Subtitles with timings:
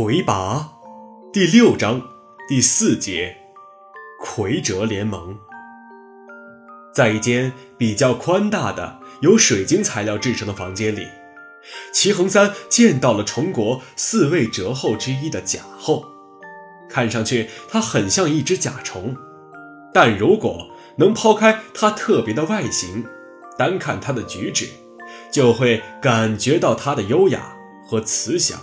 [0.00, 0.74] 魁拔
[1.32, 2.00] 第六章
[2.46, 3.36] 第四节，
[4.20, 5.36] 魁哲联盟。
[6.94, 11.08] 在一间比较宽大的、由水晶材料制成的房间里，
[11.92, 16.06] 齐恒三见到了崇国四位哲后之一的甲后。
[16.88, 19.16] 看上去，它很像一只甲虫，
[19.92, 23.04] 但如果能抛开它特别的外形，
[23.58, 24.68] 单看它的举止，
[25.32, 28.60] 就会感觉到它的优雅和慈祥。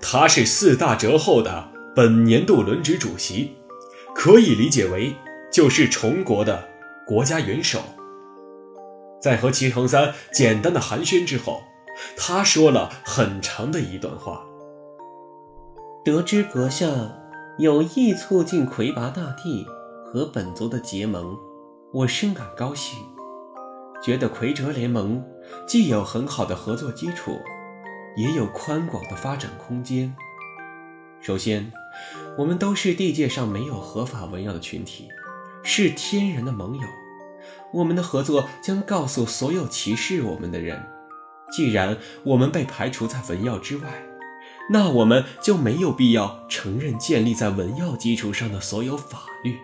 [0.00, 3.56] 他是四大折后的本年度轮值主席，
[4.14, 5.14] 可以理解为
[5.52, 6.68] 就是崇国的
[7.06, 7.80] 国家元首。
[9.20, 11.62] 在和齐恒三简单的寒暄之后，
[12.16, 14.46] 他说了很长的一段话。
[16.02, 16.86] 得知阁下
[17.58, 19.66] 有意促进魁拔大帝
[20.10, 21.36] 和本族的结盟，
[21.92, 22.98] 我深感高兴，
[24.02, 25.22] 觉得魁哲联盟
[25.68, 27.38] 既有很好的合作基础。
[28.20, 30.14] 也有宽广的发展空间。
[31.22, 31.72] 首先，
[32.36, 35.08] 我们都是地界上没有合法文耀的群体，
[35.62, 36.82] 是天然的盟友。
[37.72, 40.86] 我们的合作将告诉所有歧视我们的人：
[41.50, 44.02] 既然我们被排除在文耀之外，
[44.70, 49.56] 那我们就没有必要承认建立在文耀基础上的所有法律。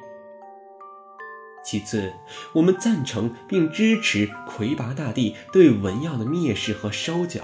[1.65, 2.13] 其次，
[2.55, 7.43] 我们赞成并支持魁拔大帝对文耀的蔑视和收缴。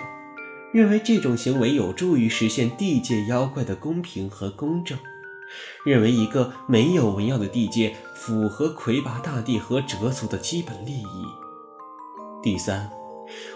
[0.73, 4.99] 认为这种行为有助于实现地界妖怪的公平和公正，
[5.85, 11.27] 认为一个没有文耀的地界符合魁拔大帝和哲族的基本利益。
[12.43, 12.91] 第三，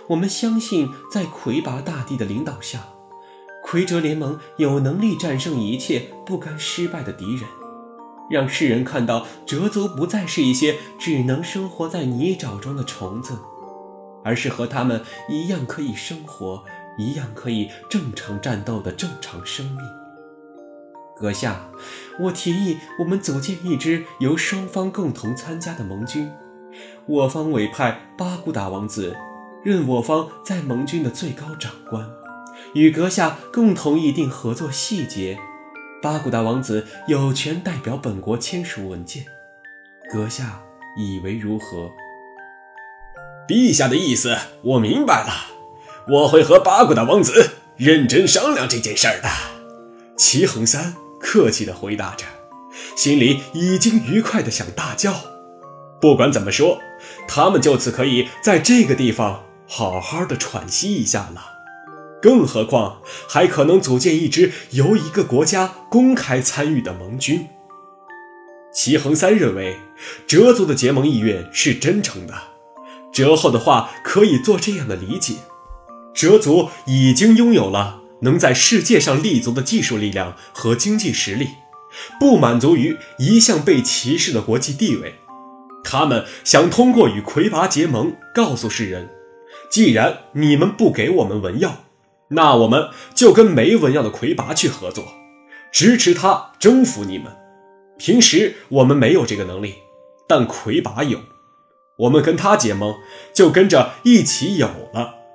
[0.09, 2.87] 我们相信在魁拔大帝的领导下，
[3.65, 7.49] 魁哲联盟有能力战胜一切不甘失败的敌人，
[8.31, 13.39] 让世人看到哲族不再是一些只能生活在泥沼中的虫子，
[14.23, 16.63] 而是和他们一样可以生活。
[16.97, 19.79] 一样可以正常战斗的正常生命。
[21.17, 21.71] 阁下，
[22.21, 26.31] 我提议我们组建一支由双方共同参加的盟军，
[27.07, 29.17] 我方委派巴古达王子
[29.65, 32.07] 任我方在盟军的最高长官，
[32.75, 35.39] 与阁下共同议定合作细节。
[36.03, 39.25] 巴古达王子有权代表本国签署文件。
[40.13, 40.63] 阁下
[40.99, 41.91] 以为如何？
[43.49, 45.56] 陛下的意思我明白了。
[46.09, 49.29] 我会和八国的王子认真商量这件事儿的。”
[50.17, 52.25] 齐恒三客气地回答着，
[52.97, 55.15] 心里已经愉快地想大叫。
[56.01, 56.79] 不管怎么说，
[57.27, 61.43] 他们就此可以在这个地方好好的喘息一下了。
[62.23, 67.47] 更何况还可能组建一支由一个国家公开参与的盟军。
[68.73, 69.77] 齐恒三认为，
[70.27, 72.35] 哲族的结盟意愿是真诚的。
[73.13, 75.35] 哲后的话可以做这样的理解。
[76.17, 81.51] 哲族已经拥有了能在世界上立足的技术力量和经济实力，
[82.19, 85.17] 不满足于一向被歧视的国际地位，
[85.85, 89.11] 他们想通过与魁拔结盟，告诉世人：
[89.71, 91.85] 既然你们不给我们文药，
[92.29, 95.05] 那我们就跟没文药的魁拔去合作，
[95.71, 97.27] 支持他征服你们。
[97.99, 99.75] 平时我们没有这个能力，
[100.27, 101.21] 但魁拔有，
[101.99, 102.95] 我们跟他结盟，
[103.35, 105.26] 就跟着一起有了。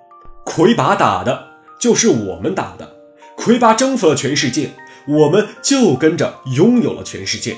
[0.44, 1.48] 魁拔打的
[1.80, 2.96] 就是我们打的，
[3.38, 4.72] 魁拔征服了全世界，
[5.08, 7.58] 我们就跟着拥有了全世界。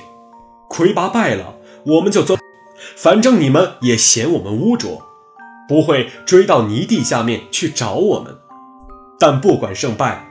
[0.70, 1.56] 魁拔败了，
[1.86, 2.36] 我们就走，
[2.96, 5.02] 反正你们也嫌我们污浊，
[5.68, 8.36] 不会追到泥地下面去找我们。
[9.20, 10.26] 但不管胜败，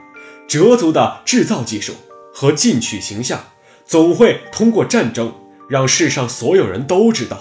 [0.47, 1.93] 哲族的制造技术
[2.33, 3.39] 和进取形象，
[3.85, 5.33] 总会通过战争
[5.67, 7.39] 让世上所有人都知道，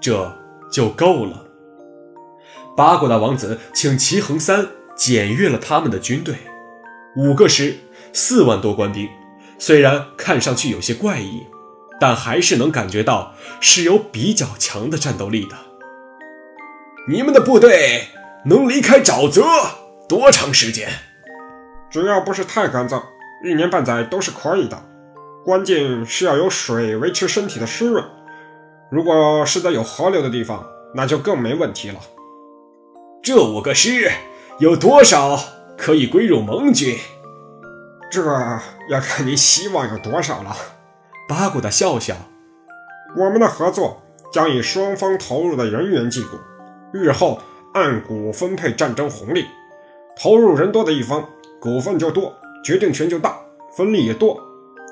[0.00, 0.36] 这
[0.70, 1.41] 就够了。
[2.74, 4.66] 八国大王子请齐恒三
[4.96, 6.34] 检阅了他们的军队，
[7.16, 7.76] 五个师，
[8.12, 9.08] 四万多官兵，
[9.58, 11.46] 虽然看上去有些怪异，
[12.00, 15.56] 但还是能感觉到是有比较强的战斗力的。
[17.08, 18.08] 你们的部队
[18.46, 19.42] 能离开沼泽
[20.08, 20.88] 多长时间？
[21.90, 23.02] 只要不是太干燥，
[23.44, 24.82] 一年半载都是可以的。
[25.44, 28.02] 关键是要有水维持身体的湿润。
[28.90, 30.64] 如果是在有河流的地方，
[30.94, 32.00] 那就更没问题了。
[33.22, 34.10] 这五个师
[34.58, 35.38] 有多少
[35.78, 36.98] 可以归入盟军？
[38.10, 38.20] 这
[38.90, 40.56] 要看你希望有多少了。
[41.28, 42.16] 八股的笑笑，
[43.16, 44.02] 我们的合作
[44.32, 46.36] 将以双方投入的人员计股，
[46.92, 47.38] 日后
[47.74, 49.46] 按股分配战争红利。
[50.20, 51.24] 投入人多的一方，
[51.60, 52.34] 股份就多，
[52.64, 53.38] 决定权就大，
[53.76, 54.36] 分利也多。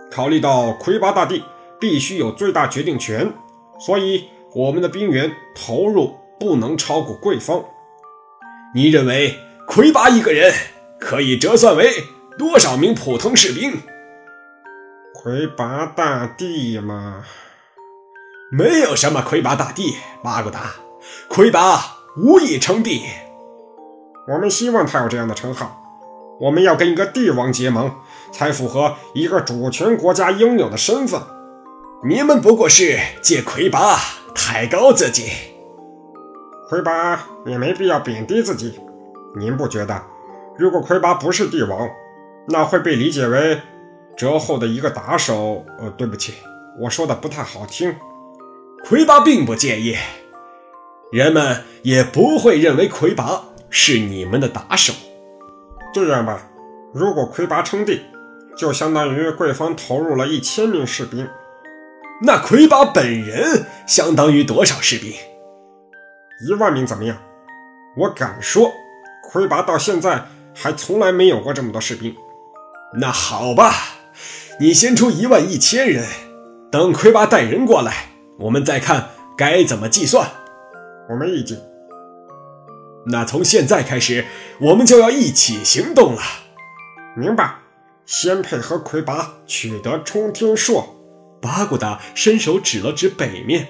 [0.09, 1.43] 考虑到魁拔大帝
[1.81, 3.32] 必须有最大决定权，
[3.81, 7.65] 所以我们的兵员投入不能超过贵方。
[8.72, 9.37] 你认为
[9.67, 10.55] 魁拔一个人
[11.00, 11.90] 可以折算为
[12.38, 13.82] 多少名普通士兵？
[15.12, 17.25] 魁拔大帝嘛，
[18.52, 20.75] 没有什么魁拔大帝，巴古达，
[21.28, 23.02] 魁拔无以称帝。
[24.28, 25.76] 我们希望他有这样的称号。
[26.40, 27.93] 我们要跟一个帝王结盟，
[28.32, 31.20] 才符合一个主权国家应有的身份。
[32.05, 33.99] 你们不过是借魁拔
[34.32, 35.50] 抬高自己。
[36.70, 38.78] 魁拔也没必要贬低自己。
[39.37, 40.00] 您不觉得，
[40.56, 41.90] 如果魁拔不是帝王，
[42.46, 43.61] 那会被理解为
[44.17, 45.67] 折后的一个打手？
[45.81, 46.34] 呃，对不起，
[46.78, 47.93] 我说的不太好听。
[48.84, 49.96] 魁拔并不介意，
[51.11, 54.93] 人们也不会认为魁拔是你们的打手。
[55.93, 56.40] 这样吧，
[56.94, 58.02] 如果魁拔称帝，
[58.56, 61.28] 就相当于贵方投入了一千名士兵。
[62.22, 65.12] 那魁拔本人相当于多少士兵？
[66.49, 67.17] 一万名怎么样？
[67.97, 68.73] 我敢说，
[69.23, 72.15] 魁拔到现在还从来没有过这么多士兵。
[73.01, 73.75] 那好吧，
[74.59, 76.05] 你先出一万一千人，
[76.71, 80.29] 等魁拔带人过来，我们再看该怎么计算。
[81.11, 81.59] 我没意见。
[83.07, 84.25] 那从现在开始，
[84.61, 86.23] 我们就要一起行动了。
[87.17, 87.57] 明白。
[88.07, 90.97] 先配合魁拔取得冲天硕。
[91.41, 93.69] 巴古达伸手指了指北面。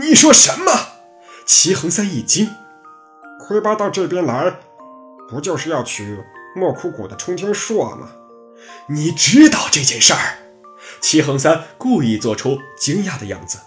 [0.00, 0.72] 你说什么？
[1.46, 2.50] 齐恒三一惊。
[3.38, 4.52] 魁拔到这边来，
[5.28, 6.18] 不就是要取
[6.56, 8.10] 莫枯谷的冲天硕吗？
[8.88, 10.18] 你知道这件事儿？
[11.00, 13.58] 齐恒三故意做出惊讶的样子，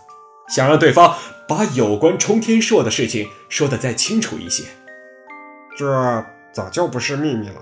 [0.50, 1.16] 想让对方
[1.48, 4.66] 把有关冲天硕的事情说得再清楚一些。
[5.78, 7.62] 这早就不是秘密了，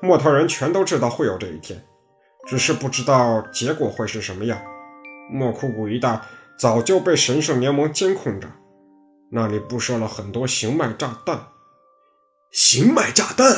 [0.00, 1.84] 木头人全都知道会有这一天，
[2.46, 4.58] 只是不知道结果会是什么样。
[5.30, 6.18] 莫枯谷一带
[6.58, 8.48] 早就被神圣联盟监控着，
[9.34, 11.48] 那里布设了很多行脉炸弹。
[12.50, 13.56] 行脉炸弹，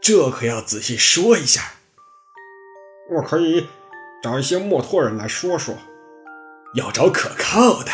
[0.00, 1.60] 这可要仔细说一下。
[3.10, 3.68] 我可以
[4.22, 5.74] 找一些墨脱人来说说，
[6.74, 7.90] 要找可靠的，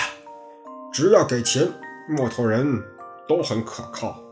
[0.93, 1.69] 只要给钱，
[2.09, 2.81] 木头人
[3.27, 4.23] 都很可靠。